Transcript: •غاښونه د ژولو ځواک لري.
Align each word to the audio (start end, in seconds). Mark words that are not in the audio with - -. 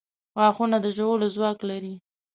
•غاښونه 0.37 0.77
د 0.81 0.85
ژولو 0.97 1.27
ځواک 1.35 1.59
لري. 1.69 1.95